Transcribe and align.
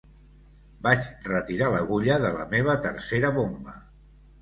Vaig 0.87 1.11
retirar 1.27 1.69
l'agulla 1.75 2.19
de 2.27 2.35
la 2.41 2.49
meva 2.57 2.79
tercera 2.89 3.35
bomba 3.41 3.81